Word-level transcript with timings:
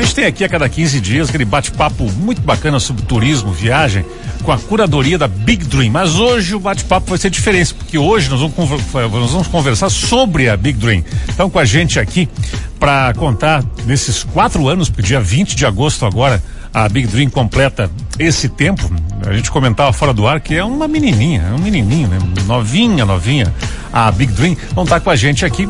A 0.00 0.02
gente 0.02 0.14
tem 0.14 0.24
aqui 0.24 0.42
a 0.42 0.48
cada 0.48 0.66
15 0.66 0.98
dias 0.98 1.28
aquele 1.28 1.44
bate-papo 1.44 2.10
muito 2.12 2.40
bacana 2.40 2.80
sobre 2.80 3.02
turismo, 3.02 3.52
viagem, 3.52 4.02
com 4.42 4.50
a 4.50 4.56
curadoria 4.56 5.18
da 5.18 5.28
Big 5.28 5.62
Dream. 5.66 5.92
Mas 5.92 6.16
hoje 6.16 6.54
o 6.54 6.58
bate-papo 6.58 7.10
vai 7.10 7.18
ser 7.18 7.28
diferente, 7.28 7.74
porque 7.74 7.98
hoje 7.98 8.30
nós 8.30 8.40
vamos, 8.40 9.46
conversar 9.48 9.90
sobre 9.90 10.48
a 10.48 10.56
Big 10.56 10.78
Dream. 10.78 11.04
Então, 11.28 11.50
com 11.50 11.58
a 11.58 11.66
gente 11.66 12.00
aqui, 12.00 12.30
para 12.78 13.12
contar 13.12 13.62
nesses 13.84 14.24
quatro 14.24 14.68
anos, 14.68 14.88
porque 14.88 15.02
dia 15.02 15.20
20 15.20 15.54
de 15.54 15.66
agosto 15.66 16.06
agora, 16.06 16.42
a 16.72 16.88
Big 16.88 17.06
Dream 17.06 17.28
completa 17.28 17.90
esse 18.18 18.48
tempo. 18.48 18.90
A 19.26 19.34
gente 19.34 19.50
comentava 19.50 19.92
fora 19.92 20.14
do 20.14 20.26
ar 20.26 20.40
que 20.40 20.54
é 20.54 20.64
uma 20.64 20.88
menininha, 20.88 21.42
é 21.50 21.52
um 21.52 21.58
menininho, 21.58 22.08
né? 22.08 22.18
Novinha, 22.46 23.04
novinha. 23.04 23.54
A 23.92 24.10
Big 24.10 24.32
Dream. 24.32 24.56
Vão 24.74 24.84
estar 24.84 25.00
com 25.00 25.10
a 25.10 25.16
gente 25.16 25.44
aqui 25.44 25.68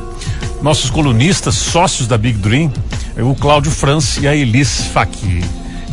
nossos 0.62 0.91
colunistas, 0.91 1.55
sócios 1.55 2.07
da 2.07 2.19
Big 2.19 2.39
Dream, 2.39 2.71
o 3.23 3.34
Cláudio 3.34 3.71
France 3.71 4.21
e 4.21 4.29
a 4.29 4.34
Elis 4.34 4.84
Faqui. 4.86 5.43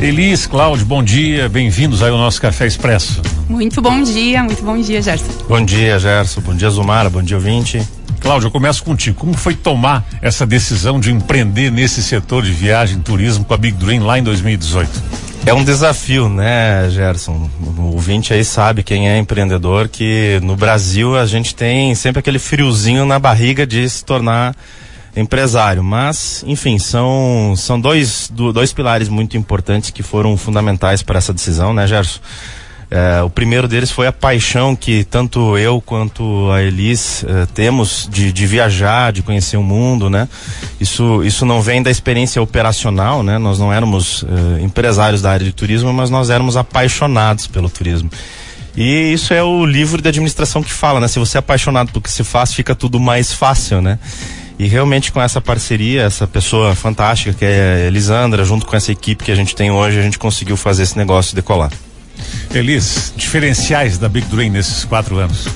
Elis, 0.00 0.46
Cláudio, 0.46 0.86
bom 0.86 1.02
dia, 1.02 1.48
bem-vindos 1.48 2.02
aí 2.02 2.10
ao 2.10 2.18
nosso 2.18 2.40
Café 2.40 2.66
Expresso. 2.66 3.20
Muito 3.48 3.82
bom 3.82 4.02
dia, 4.02 4.42
muito 4.44 4.62
bom 4.62 4.80
dia, 4.80 5.02
Gerson. 5.02 5.26
Bom 5.48 5.64
dia, 5.64 5.98
Gerson, 5.98 6.40
bom 6.40 6.54
dia, 6.54 6.70
Zumara, 6.70 7.10
bom 7.10 7.22
dia, 7.22 7.36
ouvinte. 7.36 7.82
Cláudio, 8.20 8.46
eu 8.46 8.50
começo 8.50 8.82
contigo. 8.84 9.18
Como 9.18 9.34
foi 9.34 9.54
tomar 9.54 10.06
essa 10.22 10.46
decisão 10.46 11.00
de 11.00 11.10
empreender 11.10 11.70
nesse 11.70 12.02
setor 12.02 12.44
de 12.44 12.52
viagem 12.52 12.98
e 12.98 13.00
turismo 13.00 13.44
com 13.44 13.54
a 13.54 13.56
Big 13.56 13.76
Dream 13.76 14.04
lá 14.04 14.18
em 14.18 14.22
2018? 14.22 14.88
É 15.46 15.54
um 15.54 15.64
desafio, 15.64 16.28
né, 16.28 16.88
Gerson? 16.90 17.48
O 17.76 17.94
ouvinte 17.94 18.34
aí 18.34 18.44
sabe 18.44 18.82
quem 18.82 19.08
é 19.08 19.18
empreendedor 19.18 19.88
que 19.88 20.38
no 20.42 20.56
Brasil 20.56 21.16
a 21.16 21.26
gente 21.26 21.54
tem 21.54 21.94
sempre 21.94 22.20
aquele 22.20 22.38
friozinho 22.38 23.06
na 23.06 23.18
barriga 23.18 23.66
de 23.66 23.88
se 23.88 24.04
tornar 24.04 24.54
empresário. 25.20 25.82
Mas, 25.82 26.44
enfim, 26.46 26.78
são, 26.78 27.54
são 27.56 27.80
dois, 27.80 28.30
dois 28.32 28.72
pilares 28.72 29.08
muito 29.08 29.36
importantes 29.36 29.90
que 29.90 30.02
foram 30.02 30.36
fundamentais 30.36 31.02
para 31.02 31.18
essa 31.18 31.32
decisão, 31.32 31.72
né, 31.72 31.86
Gerson? 31.86 32.20
É, 32.90 33.20
o 33.22 33.28
primeiro 33.28 33.68
deles 33.68 33.90
foi 33.90 34.06
a 34.06 34.12
paixão 34.12 34.74
que 34.74 35.04
tanto 35.04 35.58
eu 35.58 35.78
quanto 35.78 36.50
a 36.50 36.62
Elis 36.62 37.22
é, 37.22 37.44
temos 37.52 38.08
de, 38.10 38.32
de, 38.32 38.46
viajar, 38.46 39.12
de 39.12 39.20
conhecer 39.20 39.58
o 39.58 39.62
mundo, 39.62 40.08
né? 40.08 40.26
Isso, 40.80 41.22
isso 41.22 41.44
não 41.44 41.60
vem 41.60 41.82
da 41.82 41.90
experiência 41.90 42.40
operacional, 42.40 43.22
né? 43.22 43.36
Nós 43.36 43.58
não 43.58 43.70
éramos 43.70 44.24
é, 44.24 44.62
empresários 44.62 45.20
da 45.20 45.30
área 45.30 45.44
de 45.44 45.52
turismo, 45.52 45.92
mas 45.92 46.08
nós 46.08 46.30
éramos 46.30 46.56
apaixonados 46.56 47.46
pelo 47.46 47.68
turismo. 47.68 48.10
E 48.74 49.12
isso 49.12 49.34
é 49.34 49.42
o 49.42 49.66
livro 49.66 50.00
de 50.00 50.08
administração 50.08 50.62
que 50.62 50.72
fala, 50.72 50.98
né? 50.98 51.08
Se 51.08 51.18
você 51.18 51.36
é 51.36 51.40
apaixonado 51.40 51.92
pelo 51.92 52.00
que 52.00 52.10
se 52.10 52.24
faz, 52.24 52.54
fica 52.54 52.74
tudo 52.74 52.98
mais 52.98 53.32
fácil, 53.34 53.82
né? 53.82 53.98
E 54.58 54.66
realmente 54.66 55.12
com 55.12 55.20
essa 55.20 55.40
parceria, 55.40 56.02
essa 56.02 56.26
pessoa 56.26 56.74
fantástica 56.74 57.32
que 57.32 57.44
é 57.44 57.84
a 57.84 57.86
Elisandra, 57.86 58.44
junto 58.44 58.66
com 58.66 58.74
essa 58.76 58.90
equipe 58.90 59.24
que 59.24 59.30
a 59.30 59.34
gente 59.36 59.54
tem 59.54 59.70
hoje, 59.70 59.98
a 59.98 60.02
gente 60.02 60.18
conseguiu 60.18 60.56
fazer 60.56 60.82
esse 60.82 60.96
negócio 60.96 61.34
decolar. 61.36 61.70
Elis, 62.52 63.12
diferenciais 63.16 63.98
da 63.98 64.08
Big 64.08 64.26
Dream 64.26 64.50
nesses 64.50 64.84
quatro 64.84 65.18
anos? 65.18 65.46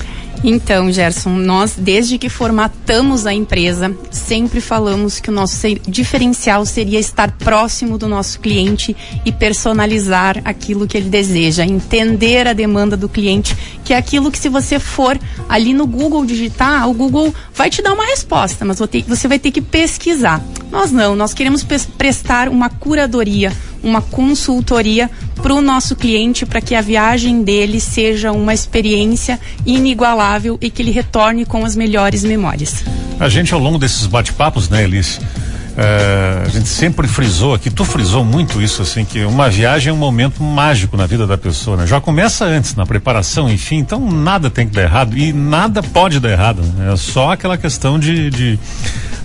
Então, 0.43 0.91
Gerson, 0.91 1.29
nós, 1.29 1.75
desde 1.77 2.17
que 2.17 2.27
formatamos 2.27 3.25
a 3.25 3.33
empresa, 3.33 3.95
sempre 4.11 4.59
falamos 4.59 5.21
que 5.21 5.29
o 5.29 5.33
nosso 5.33 5.55
diferencial 5.87 6.65
seria 6.65 6.99
estar 6.99 7.31
próximo 7.31 7.97
do 7.97 8.09
nosso 8.09 8.41
cliente 8.41 8.93
e 9.23 9.31
personalizar 9.31 10.41
aquilo 10.43 10.85
que 10.85 10.97
ele 10.97 11.09
deseja, 11.09 11.65
entender 11.65 12.45
a 12.45 12.51
demanda 12.51 12.97
do 12.97 13.07
cliente, 13.07 13.55
que 13.85 13.93
é 13.93 13.97
aquilo 13.97 14.29
que 14.29 14.37
se 14.37 14.49
você 14.49 14.79
for 14.79 15.17
ali 15.47 15.73
no 15.73 15.87
Google 15.87 16.25
digitar, 16.25 16.89
o 16.89 16.93
Google 16.93 17.33
vai 17.55 17.69
te 17.69 17.81
dar 17.81 17.93
uma 17.93 18.05
resposta, 18.05 18.65
mas 18.65 18.79
você 19.07 19.27
vai 19.29 19.39
ter 19.39 19.51
que 19.51 19.61
pesquisar. 19.61 20.43
Nós 20.69 20.91
não, 20.91 21.15
nós 21.15 21.33
queremos 21.33 21.63
prestar 21.97 22.49
uma 22.49 22.69
curadoria, 22.69 23.53
uma 23.83 24.01
consultoria 24.01 25.09
para 25.35 25.53
o 25.53 25.61
nosso 25.61 25.95
cliente 25.95 26.45
para 26.45 26.61
que 26.61 26.73
a 26.73 26.81
viagem 26.81 27.43
dele 27.43 27.79
seja 27.79 28.31
uma 28.31 28.53
experiência 28.53 29.39
inigualável 29.65 30.57
e 30.61 30.69
que 30.69 30.81
ele 30.81 30.91
retorne 30.91 31.45
com 31.45 31.65
as 31.65 31.75
melhores 31.75 32.23
memórias. 32.23 32.83
A 33.19 33.27
gente 33.27 33.53
ao 33.53 33.59
longo 33.59 33.77
desses 33.77 34.07
bate-papos, 34.07 34.69
né, 34.69 34.83
Elis? 34.83 35.19
É, 35.75 36.43
a 36.45 36.49
gente 36.49 36.69
sempre 36.69 37.07
frisou 37.07 37.55
aqui, 37.55 37.71
tu 37.71 37.83
frisou 37.83 38.23
muito 38.23 38.61
isso, 38.61 38.83
assim, 38.83 39.03
que 39.03 39.23
uma 39.25 39.49
viagem 39.49 39.89
é 39.89 39.93
um 39.93 39.97
momento 39.97 40.43
mágico 40.43 40.95
na 40.95 41.07
vida 41.07 41.25
da 41.25 41.35
pessoa, 41.35 41.77
né? 41.77 41.87
Já 41.87 41.99
começa 41.99 42.45
antes, 42.45 42.75
na 42.75 42.85
preparação, 42.85 43.49
enfim, 43.49 43.77
então 43.77 43.99
nada 44.11 44.51
tem 44.51 44.67
que 44.67 44.75
dar 44.75 44.83
errado 44.83 45.17
e 45.17 45.33
nada 45.33 45.81
pode 45.81 46.19
dar 46.19 46.29
errado, 46.29 46.61
né? 46.61 46.93
É 46.93 46.95
só 46.95 47.31
aquela 47.31 47.57
questão 47.57 47.97
de, 47.97 48.29
de 48.29 48.59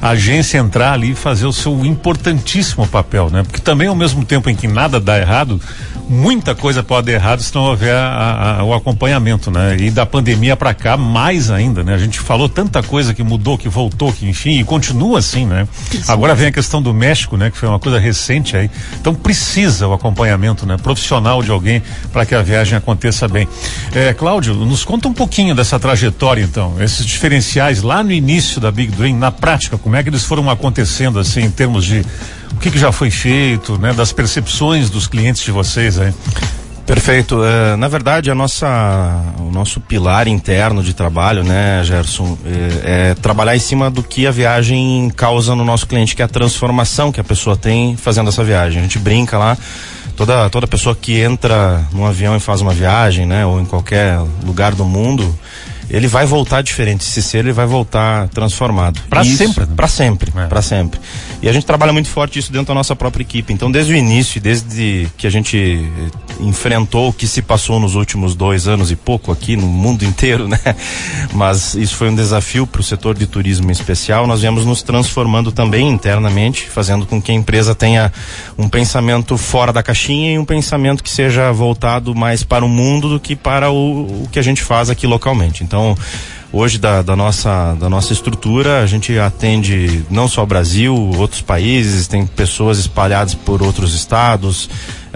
a 0.00 0.10
agência 0.10 0.58
entrar 0.58 0.92
ali 0.92 1.12
e 1.12 1.14
fazer 1.14 1.46
o 1.46 1.52
seu 1.52 1.84
importantíssimo 1.84 2.86
papel, 2.86 3.30
né? 3.30 3.42
Porque 3.42 3.60
também 3.60 3.88
ao 3.88 3.94
mesmo 3.94 4.24
tempo 4.24 4.48
em 4.48 4.54
que 4.54 4.68
nada 4.68 5.00
dá 5.00 5.18
errado, 5.18 5.60
muita 6.08 6.54
coisa 6.54 6.82
pode 6.82 7.06
dar 7.06 7.12
errado 7.12 7.42
se 7.42 7.54
não 7.54 7.62
houver 7.62 7.94
a, 7.94 8.58
a, 8.58 8.64
o 8.64 8.72
acompanhamento, 8.72 9.50
né? 9.50 9.76
E 9.78 9.90
da 9.90 10.06
pandemia 10.06 10.56
para 10.56 10.72
cá, 10.72 10.96
mais 10.96 11.50
ainda, 11.50 11.84
né? 11.84 11.94
A 11.94 11.98
gente 11.98 12.18
falou 12.18 12.48
tanta 12.48 12.82
coisa 12.82 13.12
que 13.12 13.22
mudou, 13.22 13.58
que 13.58 13.68
voltou, 13.68 14.12
que 14.12 14.26
enfim, 14.28 14.58
e 14.60 14.64
continua 14.64 15.18
assim, 15.18 15.46
né? 15.46 15.68
Sim. 15.90 16.02
Agora 16.08 16.34
vem 16.34 16.48
a 16.48 16.52
questão 16.52 16.80
do 16.80 16.94
México, 16.94 17.36
né? 17.36 17.50
Que 17.50 17.58
foi 17.58 17.68
uma 17.68 17.78
coisa 17.78 17.98
recente 17.98 18.56
aí. 18.56 18.70
Então 19.00 19.14
precisa 19.14 19.86
o 19.86 19.92
acompanhamento, 19.92 20.64
né? 20.64 20.76
Profissional 20.76 21.42
de 21.42 21.50
alguém 21.50 21.82
para 22.12 22.24
que 22.24 22.34
a 22.34 22.42
viagem 22.42 22.76
aconteça 22.76 23.28
bem. 23.28 23.46
É, 23.94 24.14
Cláudio, 24.14 24.54
nos 24.54 24.84
conta 24.84 25.08
um 25.08 25.12
pouquinho 25.12 25.54
dessa 25.54 25.78
trajetória, 25.78 26.42
então. 26.42 26.80
Esses 26.80 27.04
diferenciais 27.04 27.82
lá 27.82 28.02
no 28.02 28.12
início 28.12 28.60
da 28.60 28.70
Big 28.70 28.92
Dream, 28.92 29.16
na 29.16 29.30
prática, 29.30 29.76
como 29.88 29.96
é 29.96 30.02
que 30.02 30.10
eles 30.10 30.22
foram 30.22 30.50
acontecendo, 30.50 31.18
assim, 31.18 31.44
em 31.44 31.50
termos 31.50 31.82
de 31.82 32.04
o 32.52 32.56
que, 32.56 32.70
que 32.70 32.78
já 32.78 32.92
foi 32.92 33.10
feito, 33.10 33.78
né? 33.78 33.94
Das 33.94 34.12
percepções 34.12 34.90
dos 34.90 35.06
clientes 35.06 35.42
de 35.42 35.50
vocês 35.50 35.98
aí. 35.98 36.12
Perfeito. 36.84 37.36
Uh, 37.36 37.74
na 37.78 37.88
verdade, 37.88 38.30
a 38.30 38.34
nossa, 38.34 38.66
o 39.38 39.50
nosso 39.50 39.80
pilar 39.80 40.28
interno 40.28 40.82
de 40.82 40.92
trabalho, 40.92 41.42
né, 41.42 41.82
Gerson, 41.84 42.36
é, 42.44 43.10
é, 43.10 43.14
trabalhar 43.14 43.56
em 43.56 43.60
cima 43.60 43.90
do 43.90 44.02
que 44.02 44.26
a 44.26 44.30
viagem 44.30 45.10
causa 45.16 45.54
no 45.54 45.64
nosso 45.64 45.86
cliente, 45.86 46.14
que 46.14 46.20
é 46.20 46.26
a 46.26 46.28
transformação 46.28 47.10
que 47.10 47.20
a 47.20 47.24
pessoa 47.24 47.56
tem 47.56 47.96
fazendo 47.96 48.28
essa 48.28 48.44
viagem. 48.44 48.80
A 48.80 48.82
gente 48.82 48.98
brinca 48.98 49.38
lá, 49.38 49.56
toda, 50.16 50.50
toda 50.50 50.66
pessoa 50.66 50.94
que 50.94 51.18
entra 51.18 51.82
num 51.92 52.04
avião 52.04 52.36
e 52.36 52.40
faz 52.40 52.60
uma 52.60 52.74
viagem, 52.74 53.24
né, 53.24 53.46
ou 53.46 53.58
em 53.58 53.64
qualquer 53.64 54.18
lugar 54.44 54.74
do 54.74 54.84
mundo, 54.84 55.34
ele 55.90 56.06
vai 56.06 56.26
voltar 56.26 56.62
diferente. 56.62 57.02
Esse 57.02 57.22
ser 57.22 57.38
ele 57.38 57.52
vai 57.52 57.66
voltar 57.66 58.28
transformado. 58.28 59.00
Para 59.08 59.24
sempre. 59.24 59.66
Né? 59.66 59.72
Para 59.74 59.88
sempre, 59.88 60.32
é. 60.36 60.46
para 60.46 60.62
sempre. 60.62 61.00
E 61.42 61.48
a 61.48 61.52
gente 61.52 61.64
trabalha 61.66 61.92
muito 61.92 62.08
forte 62.08 62.38
isso 62.38 62.52
dentro 62.52 62.68
da 62.68 62.74
nossa 62.74 62.94
própria 62.94 63.22
equipe. 63.22 63.52
Então, 63.52 63.70
desde 63.70 63.92
o 63.92 63.96
início, 63.96 64.40
desde 64.40 65.08
que 65.16 65.26
a 65.26 65.30
gente 65.30 65.88
enfrentou 66.40 67.08
o 67.08 67.12
que 67.12 67.26
se 67.26 67.42
passou 67.42 67.80
nos 67.80 67.94
últimos 67.94 68.34
dois 68.34 68.68
anos 68.68 68.90
e 68.90 68.96
pouco 68.96 69.32
aqui 69.32 69.56
no 69.56 69.66
mundo 69.66 70.04
inteiro, 70.04 70.48
né? 70.48 70.58
Mas 71.32 71.74
isso 71.74 71.96
foi 71.96 72.08
um 72.10 72.14
desafio 72.14 72.66
para 72.66 72.80
o 72.80 72.84
setor 72.84 73.16
de 73.16 73.26
turismo 73.26 73.68
em 73.68 73.72
especial. 73.72 74.26
Nós 74.26 74.40
viemos 74.40 74.64
nos 74.64 74.82
transformando 74.82 75.52
também 75.52 75.88
internamente, 75.88 76.68
fazendo 76.68 77.06
com 77.06 77.20
que 77.20 77.32
a 77.32 77.34
empresa 77.34 77.74
tenha 77.74 78.12
um 78.56 78.68
pensamento 78.68 79.36
fora 79.36 79.72
da 79.72 79.82
caixinha 79.82 80.32
e 80.32 80.38
um 80.38 80.44
pensamento 80.44 81.02
que 81.02 81.10
seja 81.10 81.52
voltado 81.52 82.14
mais 82.14 82.42
para 82.42 82.64
o 82.64 82.68
mundo 82.68 83.08
do 83.08 83.20
que 83.20 83.34
para 83.34 83.70
o, 83.70 84.24
o 84.24 84.28
que 84.30 84.38
a 84.38 84.42
gente 84.42 84.62
faz 84.62 84.90
aqui 84.90 85.06
localmente. 85.06 85.62
Então 85.62 85.96
hoje 86.52 86.78
da, 86.78 87.02
da, 87.02 87.14
nossa, 87.14 87.74
da 87.74 87.88
nossa 87.88 88.12
estrutura, 88.12 88.82
a 88.82 88.86
gente 88.86 89.18
atende 89.18 90.04
não 90.10 90.28
só 90.28 90.42
o 90.42 90.46
Brasil, 90.46 90.94
outros 90.94 91.42
países, 91.42 92.08
tem 92.08 92.26
pessoas 92.26 92.78
espalhadas 92.78 93.34
por 93.34 93.62
outros 93.62 93.94
estados. 93.94 94.68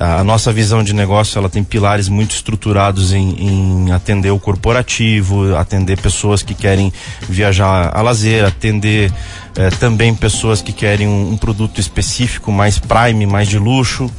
A 0.03 0.25
nossa 0.25 0.53
visão 0.53 0.83
de 0.83 0.93
negócio 0.93 1.39
ela 1.39 1.49
tem 1.49 1.63
pilares 1.63 2.09
muito 2.09 2.33
estruturados 2.33 3.13
em, 3.13 3.37
em 3.39 3.93
atender 3.93 4.33
o 4.33 4.39
corporativo, 4.39 5.55
atender 5.55 5.97
pessoas 5.97 6.43
que 6.43 6.55
querem 6.55 6.93
viajar 7.29 7.97
a 7.97 8.03
lazer, 8.03 8.45
atender 8.45 9.13
eh, 9.55 9.71
também 9.79 10.13
pessoas 10.13 10.61
que 10.61 10.73
querem 10.73 11.07
um, 11.07 11.31
um 11.31 11.37
produto 11.37 11.81
específico, 11.81 12.51
mais 12.51 12.81
prime, 12.81 13.27
mais 13.27 13.47
de 13.47 13.61
luxo. 13.61 14.11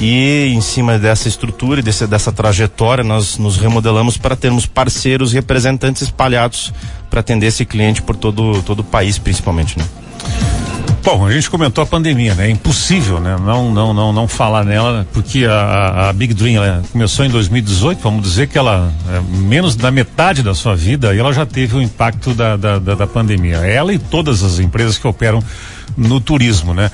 E 0.00 0.52
em 0.54 0.60
cima 0.60 0.96
dessa 0.96 1.26
estrutura 1.26 1.80
e 1.80 1.82
desse, 1.82 2.06
dessa 2.06 2.30
trajetória, 2.30 3.02
nós 3.02 3.36
nos 3.36 3.56
remodelamos 3.56 4.16
para 4.16 4.36
termos 4.36 4.64
parceiros 4.64 5.32
representantes 5.32 6.02
espalhados 6.02 6.72
para 7.10 7.18
atender 7.18 7.46
esse 7.46 7.64
cliente 7.64 8.00
por 8.00 8.14
todo, 8.14 8.62
todo 8.62 8.80
o 8.80 8.84
país, 8.84 9.18
principalmente, 9.18 9.76
né? 9.76 9.84
Bom, 11.06 11.24
a 11.24 11.30
gente 11.30 11.48
comentou 11.48 11.84
a 11.84 11.86
pandemia, 11.86 12.34
né? 12.34 12.48
É 12.48 12.50
impossível, 12.50 13.20
né? 13.20 13.36
Não, 13.40 13.72
não, 13.72 13.94
não, 13.94 14.12
não 14.12 14.26
falar 14.26 14.64
nela, 14.64 15.06
porque 15.12 15.44
a, 15.44 16.08
a 16.08 16.12
Big 16.12 16.34
Dream 16.34 16.82
começou 16.90 17.24
em 17.24 17.30
2018, 17.30 18.02
vamos 18.02 18.24
dizer 18.24 18.48
que 18.48 18.58
ela 18.58 18.92
é 19.08 19.20
menos 19.38 19.76
da 19.76 19.92
metade 19.92 20.42
da 20.42 20.52
sua 20.52 20.74
vida 20.74 21.14
e 21.14 21.20
ela 21.20 21.32
já 21.32 21.46
teve 21.46 21.76
o 21.76 21.80
impacto 21.80 22.34
da, 22.34 22.56
da, 22.56 22.80
da, 22.80 22.96
da 22.96 23.06
pandemia. 23.06 23.58
Ela 23.58 23.94
e 23.94 24.00
todas 24.00 24.42
as 24.42 24.58
empresas 24.58 24.98
que 24.98 25.06
operam 25.06 25.40
no 25.96 26.20
turismo, 26.20 26.74
né? 26.74 26.90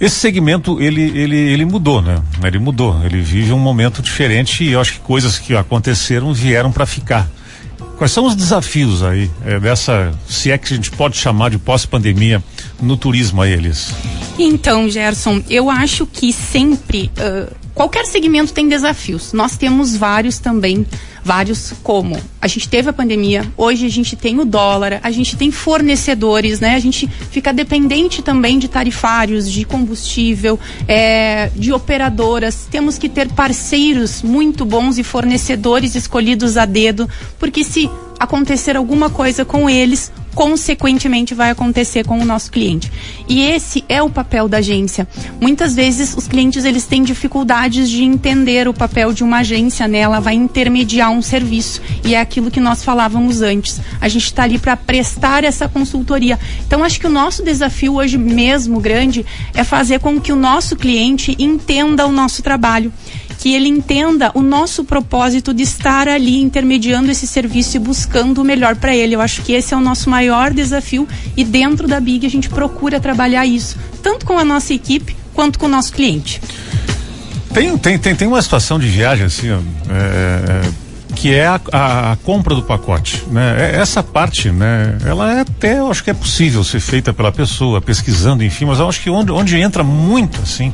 Esse 0.00 0.16
segmento 0.16 0.80
ele, 0.80 1.02
ele, 1.02 1.36
ele 1.36 1.66
mudou, 1.66 2.00
né? 2.00 2.16
Ele 2.42 2.58
mudou, 2.58 3.04
ele 3.04 3.20
vive 3.20 3.52
um 3.52 3.58
momento 3.58 4.00
diferente 4.00 4.64
e 4.64 4.72
eu 4.72 4.80
acho 4.80 4.94
que 4.94 5.00
coisas 5.00 5.38
que 5.38 5.54
aconteceram 5.54 6.32
vieram 6.32 6.72
para 6.72 6.86
ficar. 6.86 7.28
Quais 8.00 8.12
são 8.12 8.24
os 8.24 8.34
desafios 8.34 9.02
aí 9.02 9.30
é, 9.44 9.60
dessa, 9.60 10.10
se 10.26 10.50
é 10.50 10.56
que 10.56 10.72
a 10.72 10.74
gente 10.74 10.90
pode 10.90 11.18
chamar 11.18 11.50
de 11.50 11.58
pós-pandemia 11.58 12.42
no 12.80 12.96
turismo 12.96 13.42
aí, 13.42 13.52
Elis? 13.52 13.92
Então, 14.38 14.88
Gerson, 14.88 15.42
eu 15.50 15.68
acho 15.68 16.06
que 16.06 16.32
sempre 16.32 17.10
uh, 17.18 17.54
qualquer 17.80 18.04
segmento 18.04 18.52
tem 18.52 18.68
desafios. 18.68 19.32
Nós 19.32 19.56
temos 19.56 19.96
vários 19.96 20.38
também, 20.38 20.84
vários 21.24 21.72
como 21.82 22.20
a 22.38 22.46
gente 22.46 22.68
teve 22.68 22.90
a 22.90 22.92
pandemia, 22.92 23.50
hoje 23.56 23.86
a 23.86 23.88
gente 23.88 24.16
tem 24.16 24.38
o 24.38 24.44
dólar, 24.44 25.00
a 25.02 25.10
gente 25.10 25.34
tem 25.34 25.50
fornecedores, 25.50 26.60
né? 26.60 26.74
A 26.74 26.78
gente 26.78 27.08
fica 27.30 27.54
dependente 27.54 28.20
também 28.20 28.58
de 28.58 28.68
tarifários, 28.68 29.50
de 29.50 29.64
combustível, 29.64 30.60
é, 30.86 31.50
de 31.56 31.72
operadoras. 31.72 32.68
Temos 32.70 32.98
que 32.98 33.08
ter 33.08 33.32
parceiros 33.32 34.22
muito 34.22 34.66
bons 34.66 34.98
e 34.98 35.02
fornecedores 35.02 35.94
escolhidos 35.94 36.58
a 36.58 36.66
dedo, 36.66 37.08
porque 37.38 37.64
se 37.64 37.90
acontecer 38.18 38.76
alguma 38.76 39.08
coisa 39.08 39.42
com 39.42 39.70
eles, 39.70 40.12
consequentemente 40.34 41.34
vai 41.34 41.50
acontecer 41.50 42.04
com 42.04 42.18
o 42.18 42.24
nosso 42.24 42.50
cliente. 42.50 42.90
E 43.28 43.42
esse 43.42 43.84
é 43.88 44.02
o 44.02 44.10
papel 44.10 44.48
da 44.48 44.58
agência. 44.58 45.06
Muitas 45.40 45.74
vezes 45.74 46.14
os 46.16 46.26
clientes 46.26 46.64
eles 46.64 46.86
têm 46.86 47.02
dificuldades 47.02 47.88
de 47.88 48.02
entender 48.04 48.68
o 48.68 48.74
papel 48.74 49.12
de 49.12 49.24
uma 49.24 49.38
agência, 49.38 49.86
né? 49.88 49.98
Ela 49.98 50.20
vai 50.20 50.34
intermediar 50.34 51.10
um 51.10 51.22
serviço 51.22 51.80
e 52.04 52.14
é 52.14 52.20
aquilo 52.20 52.50
que 52.50 52.60
nós 52.60 52.84
falávamos 52.84 53.42
antes. 53.42 53.80
A 54.00 54.08
gente 54.08 54.24
está 54.24 54.44
ali 54.44 54.58
para 54.58 54.76
prestar 54.76 55.44
essa 55.44 55.68
consultoria. 55.68 56.38
Então 56.66 56.84
acho 56.84 57.00
que 57.00 57.06
o 57.06 57.10
nosso 57.10 57.42
desafio 57.42 57.94
hoje 57.94 58.18
mesmo 58.18 58.80
grande 58.80 59.24
é 59.54 59.64
fazer 59.64 60.00
com 60.00 60.20
que 60.20 60.32
o 60.32 60.36
nosso 60.36 60.76
cliente 60.76 61.36
entenda 61.38 62.06
o 62.06 62.12
nosso 62.12 62.42
trabalho 62.42 62.92
que 63.40 63.54
ele 63.54 63.68
entenda 63.68 64.30
o 64.34 64.42
nosso 64.42 64.84
propósito 64.84 65.54
de 65.54 65.62
estar 65.62 66.06
ali 66.06 66.42
intermediando 66.42 67.10
esse 67.10 67.26
serviço 67.26 67.74
e 67.74 67.80
buscando 67.80 68.42
o 68.42 68.44
melhor 68.44 68.76
para 68.76 68.94
ele. 68.94 69.14
Eu 69.14 69.20
acho 69.22 69.40
que 69.40 69.54
esse 69.54 69.72
é 69.72 69.76
o 69.76 69.80
nosso 69.80 70.10
maior 70.10 70.52
desafio 70.52 71.08
e 71.34 71.42
dentro 71.42 71.88
da 71.88 71.98
Big 71.98 72.26
a 72.26 72.30
gente 72.30 72.50
procura 72.50 73.00
trabalhar 73.00 73.46
isso, 73.46 73.78
tanto 74.02 74.26
com 74.26 74.38
a 74.38 74.44
nossa 74.44 74.74
equipe 74.74 75.16
quanto 75.32 75.58
com 75.58 75.64
o 75.64 75.68
nosso 75.70 75.90
cliente. 75.90 76.38
Tem, 77.54 77.76
tem, 77.78 77.98
tem, 77.98 78.14
tem 78.14 78.28
uma 78.28 78.42
situação 78.42 78.78
de 78.78 78.86
viagem 78.86 79.24
assim, 79.24 79.50
ó, 79.50 79.58
é, 79.88 80.66
é 80.66 80.90
que 81.16 81.34
é 81.34 81.46
a, 81.46 81.60
a, 81.72 82.12
a, 82.12 82.16
compra 82.16 82.54
do 82.54 82.62
pacote, 82.62 83.24
né? 83.30 83.56
É, 83.58 83.80
essa 83.80 84.02
parte, 84.02 84.50
né? 84.50 84.98
Ela 85.04 85.34
é 85.34 85.40
até, 85.40 85.78
eu 85.78 85.90
acho 85.90 86.04
que 86.04 86.10
é 86.10 86.14
possível 86.14 86.62
ser 86.62 86.80
feita 86.80 87.12
pela 87.12 87.32
pessoa, 87.32 87.80
pesquisando, 87.80 88.44
enfim, 88.44 88.66
mas 88.66 88.78
eu 88.78 88.88
acho 88.88 89.00
que 89.02 89.10
onde, 89.10 89.32
onde 89.32 89.58
entra 89.58 89.82
muito, 89.82 90.40
assim, 90.40 90.72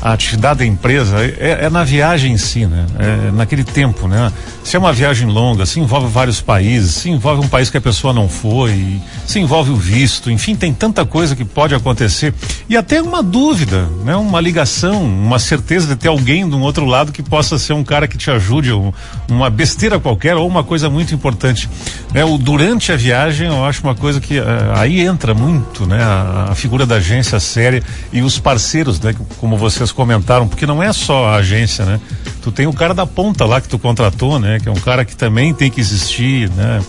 a 0.00 0.12
atividade 0.12 0.60
da 0.60 0.66
empresa 0.66 1.16
é, 1.24 1.64
é, 1.64 1.70
na 1.70 1.84
viagem 1.84 2.32
em 2.32 2.38
si, 2.38 2.66
né? 2.66 2.86
É 2.98 3.30
naquele 3.32 3.64
tempo, 3.64 4.06
né? 4.06 4.32
Se 4.62 4.76
é 4.76 4.78
uma 4.78 4.92
viagem 4.92 5.28
longa, 5.28 5.66
se 5.66 5.80
envolve 5.80 6.08
vários 6.08 6.40
países, 6.40 6.94
se 6.94 7.10
envolve 7.10 7.44
um 7.44 7.48
país 7.48 7.70
que 7.70 7.76
a 7.76 7.80
pessoa 7.80 8.12
não 8.12 8.28
foi, 8.28 9.00
se 9.26 9.38
envolve 9.38 9.70
o 9.70 9.76
visto, 9.76 10.30
enfim, 10.30 10.54
tem 10.54 10.72
tanta 10.72 11.04
coisa 11.04 11.34
que 11.34 11.44
pode 11.44 11.74
acontecer 11.74 12.34
e 12.68 12.76
até 12.76 13.00
uma 13.00 13.22
dúvida, 13.22 13.88
né? 14.04 14.14
Uma 14.16 14.40
ligação, 14.40 15.02
uma 15.02 15.38
certeza 15.38 15.86
de 15.86 15.96
ter 15.96 16.08
alguém 16.08 16.48
de 16.48 16.54
um 16.54 16.62
outro 16.62 16.84
lado 16.84 17.12
que 17.12 17.22
possa 17.22 17.58
ser 17.58 17.72
um 17.72 17.84
cara 17.84 18.06
que 18.06 18.16
te 18.16 18.30
ajude, 18.30 18.72
um, 18.72 18.92
uma 19.28 19.50
besteira 19.50 19.98
qualquer 19.98 20.36
ou 20.36 20.46
uma 20.46 20.64
coisa 20.64 20.88
muito 20.88 21.14
importante, 21.14 21.68
né? 22.12 22.24
O 22.24 22.38
durante 22.38 22.92
a 22.92 22.96
viagem 22.96 23.48
eu 23.48 23.64
acho 23.64 23.82
uma 23.82 23.94
coisa 23.94 24.20
que 24.20 24.38
uh, 24.38 24.44
aí 24.74 25.00
entra 25.00 25.34
muito, 25.34 25.86
né? 25.86 26.02
A, 26.02 26.48
a 26.50 26.54
figura 26.54 26.86
da 26.86 26.96
agência 26.96 27.38
séria 27.40 27.82
e 28.12 28.22
os 28.22 28.38
parceiros, 28.38 29.00
né? 29.00 29.14
Como 29.38 29.56
comentaram, 29.92 30.48
porque 30.48 30.66
não 30.66 30.82
é 30.82 30.92
só 30.92 31.26
a 31.26 31.36
agência, 31.36 31.84
né? 31.84 32.00
Tu 32.42 32.52
tem 32.52 32.66
o 32.66 32.72
cara 32.72 32.94
da 32.94 33.06
ponta 33.06 33.44
lá 33.44 33.60
que 33.60 33.68
tu 33.68 33.78
contratou, 33.78 34.38
né? 34.38 34.58
Que 34.60 34.68
é 34.68 34.72
um 34.72 34.80
cara 34.80 35.04
que 35.04 35.16
também 35.16 35.54
tem 35.54 35.70
que 35.70 35.80
existir, 35.80 36.50
né? 36.50 36.82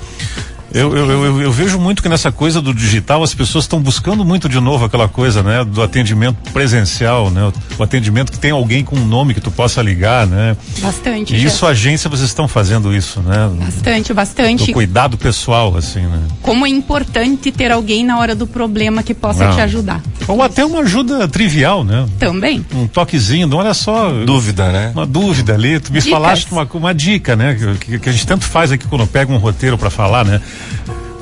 Eu, 0.75 0.93
eu, 0.93 1.09
eu, 1.09 1.41
eu, 1.43 1.51
vejo 1.53 1.79
muito 1.79 2.03
que 2.03 2.09
nessa 2.09 2.33
coisa 2.33 2.61
do 2.61 2.73
digital 2.73 3.23
as 3.23 3.33
pessoas 3.33 3.63
estão 3.63 3.79
buscando 3.79 4.25
muito 4.25 4.49
de 4.49 4.59
novo 4.59 4.83
aquela 4.83 5.07
coisa, 5.07 5.41
né? 5.41 5.63
Do 5.63 5.81
atendimento 5.81 6.35
presencial, 6.51 7.31
né? 7.31 7.49
O, 7.79 7.83
atendimento 7.83 8.29
que 8.29 8.37
tem 8.37 8.51
alguém 8.51 8.83
com 8.83 8.97
um 8.97 9.05
nome 9.05 9.33
que 9.33 9.39
tu 9.39 9.49
possa 9.49 9.81
ligar, 9.81 10.27
né? 10.27 10.57
Bastante. 10.79 11.33
E 11.33 11.41
isso, 11.41 11.65
agência, 11.65 12.09
vocês 12.09 12.27
estão 12.27 12.45
fazendo 12.45 12.93
isso, 12.93 13.21
né? 13.21 13.49
Bastante, 13.57 14.13
bastante. 14.13 14.65
Do 14.65 14.73
cuidado 14.73 15.17
pessoal, 15.17 15.77
assim, 15.77 16.01
né? 16.01 16.19
Como 16.41 16.65
é 16.65 16.69
importante 16.69 17.53
ter 17.53 17.71
alguém 17.71 18.03
na 18.03 18.19
hora 18.19 18.35
do 18.35 18.45
problema 18.45 19.01
que 19.01 19.13
possa 19.13 19.53
te 19.53 19.61
ajudar. 19.61 20.01
Ou 20.27 20.43
até 20.43 20.65
uma 20.65 20.79
ajuda 20.79 21.25
trivial, 21.25 21.85
né? 21.85 22.05
Também. 22.19 22.65
Um 22.73 22.85
toquezinho, 22.85 23.49
olha 23.55 23.73
só. 23.73 24.11
Dúvida, 24.25 24.69
né? 24.73 24.91
Uma 24.93 25.05
dúvida 25.05 25.53
ali. 25.53 25.79
Tu 25.79 25.93
me 25.93 25.99
Dicas. 25.99 26.11
falaste 26.11 26.51
uma, 26.51 26.67
uma 26.73 26.93
dica, 26.93 27.33
né? 27.33 27.55
Que, 27.79 27.97
que, 27.97 28.09
a 28.09 28.11
gente 28.11 28.27
tanto 28.27 28.43
faz 28.43 28.73
aqui 28.73 28.85
quando 28.87 29.07
pega 29.07 29.31
um 29.31 29.37
roteiro 29.37 29.77
para 29.77 29.89
falar, 29.89 30.25
né? 30.25 30.41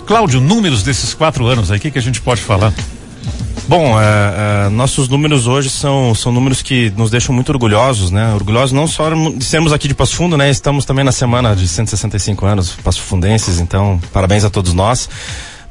Cláudio, 0.06 0.42
números 0.42 0.84
desses 0.84 1.14
quatro 1.14 1.46
anos 1.48 1.72
aí, 1.72 1.78
o 1.78 1.82
que, 1.82 1.92
que 1.92 2.00
a 2.00 2.02
gente 2.02 2.22
pode 2.22 2.42
falar? 2.42 2.74
Bom, 3.68 4.00
é, 4.00 4.66
é, 4.66 4.70
nossos 4.70 5.08
números 5.08 5.48
hoje 5.48 5.70
são, 5.70 6.14
são 6.14 6.32
números 6.32 6.62
que 6.62 6.92
nos 6.98 7.10
deixam 7.10 7.34
muito 7.34 7.50
orgulhosos, 7.50 8.12
né? 8.12 8.34
Orgulhosos 8.34 8.74
não 8.74 8.88
só 8.88 9.10
de 9.10 9.44
sermos 9.44 9.72
aqui 9.72 9.88
de 9.88 9.96
Passo 9.96 10.16
Fundo, 10.16 10.38
né? 10.38 10.50
Estamos 10.50 10.84
também 10.84 11.06
na 11.06 11.14
semana 11.14 11.56
de 11.56 11.66
165 11.68 12.46
anos 12.46 12.76
Passo 12.84 13.02
Fundenses, 13.02 13.60
então 13.60 14.02
parabéns 14.12 14.44
a 14.44 14.50
todos 14.50 14.74
nós. 14.74 15.10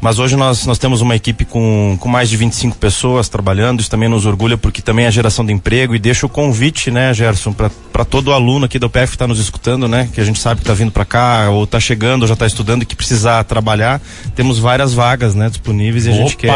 Mas 0.03 0.19
hoje 0.19 0.35
nós, 0.35 0.67
nós 0.67 0.79
temos 0.79 1.01
uma 1.01 1.15
equipe 1.15 1.45
com, 1.45 1.97
com 2.01 2.09
mais 2.09 2.29
de 2.29 2.37
25 2.37 2.77
pessoas 2.77 3.29
trabalhando, 3.29 3.79
isso 3.79 3.89
também 3.89 4.09
nos 4.09 4.27
orgulha 4.27 4.59
porque 4.59 4.83
também 4.83 5.05
é 5.05 5.11
geração 5.13 5.47
de 5.47 5.53
emprego 5.53 5.95
e 5.95 5.99
deixa 6.01 6.27
o 6.27 6.29
convite, 6.29 6.91
né, 6.91 7.15
Gerson, 7.15 7.53
para 7.53 8.05
todo 8.05 8.33
aluno 8.33 8.65
aqui 8.65 8.81
da 8.81 8.89
UPF 8.89 9.11
que 9.11 9.15
está 9.15 9.29
nos 9.29 9.39
escutando, 9.39 9.87
né, 9.87 10.09
que 10.13 10.21
a 10.21 10.25
gente 10.25 10.41
sabe 10.41 10.57
que 10.57 10.65
está 10.65 10.75
vindo 10.75 10.91
para 10.91 11.05
cá 11.05 11.51
ou 11.51 11.63
está 11.63 11.79
chegando 11.79 12.23
ou 12.23 12.27
já 12.27 12.35
está 12.35 12.49
estudando 12.49 12.83
e 12.83 12.85
que 12.85 12.97
precisar 12.97 13.45
trabalhar, 13.45 14.01
temos 14.35 14.59
várias 14.59 14.93
vagas, 14.93 15.37
né, 15.37 15.49
disponíveis 15.49 16.05
e 16.07 16.11
a 16.11 16.13
gente 16.13 16.37
quer, 16.37 16.51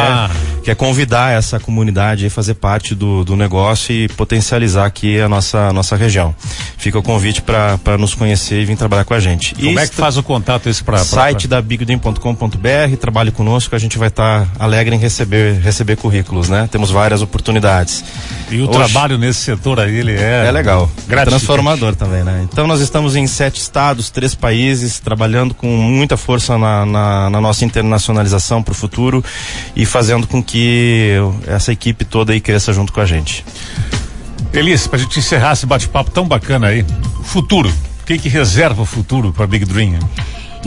quer 0.65 0.75
convidar 0.75 1.33
essa 1.33 1.61
comunidade 1.61 2.27
a 2.27 2.31
fazer 2.31 2.55
parte 2.55 2.97
do, 2.97 3.25
do 3.25 3.37
negócio 3.37 3.95
e 3.95 4.09
potencializar 4.09 4.87
aqui 4.87 5.21
a 5.21 5.29
nossa, 5.29 5.73
nossa 5.73 5.95
região. 5.95 6.35
Fica 6.77 6.99
o 6.99 7.03
convite 7.03 7.43
para 7.43 7.97
nos 7.97 8.13
conhecer 8.13 8.63
e 8.63 8.65
vir 8.65 8.77
trabalhar 8.77 9.05
com 9.05 9.15
a 9.15 9.21
gente. 9.21 9.55
Como 9.55 9.71
e 9.71 9.79
é 9.79 9.87
que 9.87 9.95
faz 9.95 10.17
o 10.17 10.23
contato 10.25 10.69
esse 10.69 10.83
para 10.83 10.99
site 10.99 11.47
pra... 11.47 11.59
da 11.59 11.63
bigden.com.br, 11.63 12.97
trabalho 12.99 13.36
conosco, 13.37 13.77
a 13.77 13.79
gente 13.79 13.99
vai 13.99 14.09
estar 14.09 14.47
tá 14.47 14.65
alegre 14.65 14.97
em 14.97 14.99
receber, 14.99 15.61
receber 15.61 15.97
currículos, 15.97 16.49
né? 16.49 16.69
Temos 16.71 16.91
várias 16.91 17.23
oportunidades. 17.23 18.03
E 18.51 18.61
o 18.61 18.69
Hoje, 18.69 18.73
trabalho 18.73 19.19
nesse 19.19 19.41
setor 19.41 19.79
aí, 19.79 19.97
ele 19.97 20.13
é. 20.13 20.47
É 20.47 20.51
legal. 20.51 20.91
Transformador 21.25 21.95
também, 21.95 22.25
né? 22.25 22.47
Então 22.51 22.67
nós 22.67 22.81
estamos 22.81 23.15
em 23.15 23.27
sete 23.27 23.61
estados, 23.61 24.11
três 24.11 24.35
países, 24.35 24.99
trabalhando 24.99 25.55
com 25.55 25.69
muita 25.69 26.17
força 26.17 26.57
na, 26.57 26.87
na, 26.87 27.31
na 27.31 27.41
nossa 27.41 27.65
internacionalização 27.65 28.63
para 28.63 28.73
o 28.73 28.75
futuro 28.75 29.23
e 29.75 29.85
fazendo 29.85 30.27
com 30.27 30.43
que 30.43 31.13
essa 31.47 31.73
equipe 31.73 32.05
toda 32.05 32.33
aí 32.33 32.41
cresça 32.41 32.73
junto 32.73 32.93
com 32.93 33.01
a 33.01 33.07
gente. 33.07 33.45
Elis, 34.53 34.87
para 34.87 34.99
a 34.99 35.03
gente 35.03 35.19
encerrar 35.19 35.53
esse 35.53 35.67
bate-papo 35.67 36.11
tão 36.11 36.27
bacana 36.27 36.69
aí, 36.69 36.85
futuro. 37.25 37.69
O 37.69 38.07
que, 38.07 38.19
que 38.19 38.29
reserva 38.29 38.83
o 38.83 38.87
futuro 38.87 39.33
para 39.33 39.47
Big 39.47 39.65
Dream? 39.65 39.99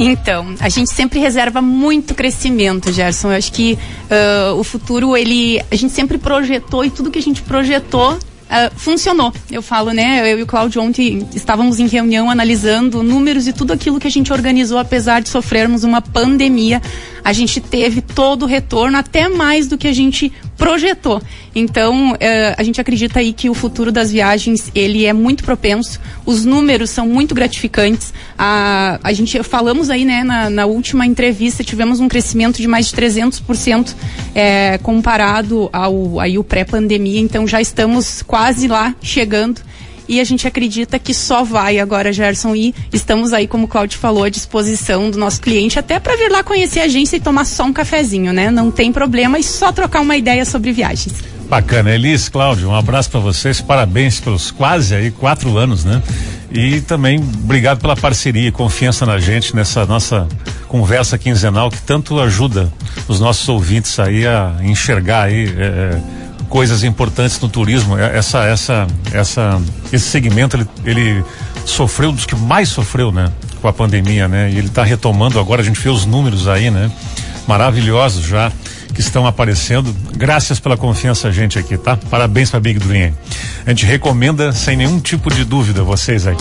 Então, 0.02 0.56
a 0.62 0.70
gente 0.70 0.94
sempre 0.94 1.20
reserva 1.20 1.62
muito 1.62 2.16
crescimento, 2.16 2.90
Gerson. 2.90 3.32
Eu 3.32 3.38
acho 3.38 3.52
que 3.52 3.78
uh, 4.10 4.58
o 4.58 4.64
futuro, 4.64 5.16
ele. 5.16 5.62
A 5.70 5.76
gente 5.76 5.92
sempre 5.92 6.18
projetou 6.18 6.86
e 6.86 6.90
tudo 6.90 7.12
que 7.12 7.20
a 7.20 7.22
gente 7.22 7.42
projetou 7.42 8.18
Uh, 8.50 8.74
funcionou. 8.76 9.32
Eu 9.52 9.62
falo, 9.62 9.92
né? 9.92 10.34
Eu 10.34 10.40
e 10.40 10.42
o 10.42 10.48
Claudio 10.48 10.82
ontem 10.82 11.30
estávamos 11.36 11.80
em 11.80 11.86
reunião 11.86 12.32
analisando 12.32 13.04
números 13.04 13.46
e 13.46 13.54
tudo 13.54 13.74
aquilo 13.74 14.00
que 14.00 14.08
a 14.08 14.10
gente 14.10 14.34
organizou, 14.34 14.80
apesar 14.80 15.22
de 15.22 15.30
sofrermos 15.30 15.84
uma 15.84 16.02
pandemia, 16.02 16.82
a 17.24 17.32
gente 17.32 17.62
teve 17.62 18.02
todo 18.02 18.42
o 18.42 18.46
retorno, 18.48 18.98
até 18.98 19.30
mais 19.30 19.68
do 19.68 19.78
que 19.78 19.88
a 19.88 19.94
gente 19.94 20.34
projetou. 20.60 21.22
Então, 21.56 22.12
uh, 22.12 22.18
a 22.58 22.62
gente 22.62 22.80
acredita 22.80 23.20
aí 23.20 23.34
que 23.34 23.50
o 23.50 23.54
futuro 23.54 23.92
das 23.92 24.12
viagens, 24.12 24.70
ele 24.76 25.06
é 25.06 25.14
muito 25.14 25.44
propenso, 25.44 26.00
os 26.26 26.46
números 26.46 26.90
são 26.90 27.08
muito 27.08 27.34
gratificantes. 27.34 28.14
A, 28.38 29.00
a 29.02 29.14
gente, 29.14 29.42
falamos 29.42 29.90
aí, 29.90 30.04
né, 30.04 30.24
na, 30.24 30.50
na 30.50 30.66
última 30.66 31.06
entrevista, 31.06 31.64
tivemos 31.64 32.02
um 32.02 32.10
crescimento 32.10 32.58
de 32.58 32.68
mais 32.68 32.90
de 32.90 32.96
300% 32.96 33.96
é, 34.36 34.78
comparado 34.80 35.70
ao 35.72 36.20
aí 36.20 36.38
o 36.38 36.44
pré-pandemia, 36.44 37.22
então 37.22 37.48
já 37.48 37.62
estamos 37.62 38.22
quase 38.22 38.68
lá, 38.68 38.94
chegando 39.02 39.62
e 40.10 40.20
a 40.20 40.24
gente 40.24 40.48
acredita 40.48 40.98
que 40.98 41.14
só 41.14 41.44
vai 41.44 41.78
agora, 41.78 42.12
Gerson, 42.12 42.56
e 42.56 42.74
estamos 42.92 43.32
aí, 43.32 43.48
como 43.48 43.66
o 43.66 43.68
Claudio 43.68 44.00
falou, 44.00 44.24
à 44.24 44.30
disposição 44.30 45.12
do 45.12 45.20
nosso 45.20 45.40
cliente, 45.40 45.78
até 45.78 46.00
para 46.00 46.18
vir 46.18 46.32
lá 46.32 46.42
conhecer 46.44 46.80
a 46.80 46.86
agência 46.86 47.18
e 47.18 47.20
tomar 47.20 47.46
só 47.46 47.64
um 47.64 47.72
cafezinho, 47.72 48.34
né? 48.34 48.50
Não 48.50 48.72
tem 48.72 48.92
problema 48.92 49.38
e 49.38 49.44
só 49.44 49.72
trocar 49.72 50.02
uma 50.02 50.18
ideia 50.18 50.44
sobre 50.46 50.72
viagens. 50.72 51.14
Bacana, 51.48 51.92
Elis, 51.92 52.28
Cláudio, 52.28 52.70
um 52.70 52.76
abraço 52.76 53.12
para 53.12 53.20
vocês, 53.20 53.62
parabéns 53.62 54.20
pelos 54.20 54.50
quase 54.50 54.96
aí 54.96 55.12
quatro 55.12 55.58
anos, 55.58 55.86
né? 55.86 56.02
E 56.52 56.82
também 56.82 57.20
obrigado 57.20 57.80
pela 57.80 57.96
parceria 57.96 58.48
e 58.48 58.52
confiança 58.52 59.06
na 59.06 59.20
gente 59.20 59.56
nessa 59.56 59.86
nossa 59.86 60.28
conversa 60.68 61.18
quinzenal 61.20 61.70
que 61.70 61.82
tanto 61.82 62.20
ajuda 62.20 62.72
os 63.08 63.20
nossos 63.20 63.48
ouvintes 63.48 64.00
aí 64.00 64.26
a 64.26 64.56
enxergar 64.64 65.24
aí 65.24 65.46
é, 65.46 65.64
é 65.96 66.19
coisas 66.50 66.84
importantes 66.84 67.40
no 67.40 67.48
turismo. 67.48 67.98
É, 67.98 68.18
essa, 68.18 68.44
essa, 68.44 68.88
essa, 69.14 69.62
esse 69.94 70.10
segmento 70.10 70.58
ele, 70.58 70.68
ele 70.84 71.24
sofreu, 71.66 72.12
dos 72.12 72.26
que 72.26 72.36
mais 72.36 72.70
sofreu, 72.70 73.12
né? 73.12 73.32
Com 73.62 73.68
a 73.68 73.74
pandemia, 73.74 74.28
né? 74.28 74.50
E 74.52 74.58
ele 74.58 74.68
está 74.68 74.84
retomando 74.84 75.40
agora, 75.40 75.62
a 75.62 75.66
gente 75.66 75.80
vê 75.80 75.90
os 75.90 76.06
números 76.06 76.48
aí, 76.48 76.70
né? 76.70 76.92
Maravilhosos 77.48 78.26
já 78.26 78.52
que 78.94 79.02
estão 79.02 79.26
aparecendo. 79.26 79.96
Graças 80.16 80.60
pela 80.60 80.76
confiança, 80.76 81.32
gente, 81.32 81.58
aqui, 81.58 81.78
tá? 81.78 81.98
Parabéns 82.10 82.50
para 82.50 82.60
Big 82.60 82.80
Dream. 82.80 83.14
A 83.66 83.70
gente 83.70 83.86
recomenda 83.86 84.52
sem 84.52 84.76
nenhum 84.76 85.00
tipo 85.00 85.34
de 85.34 85.46
dúvida 85.46 85.84
vocês 85.84 86.28
aí. 86.28 86.36